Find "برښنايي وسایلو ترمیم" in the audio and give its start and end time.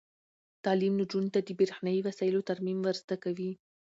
1.59-2.79